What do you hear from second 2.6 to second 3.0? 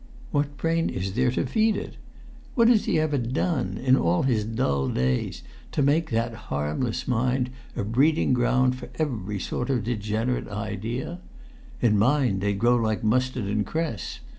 has he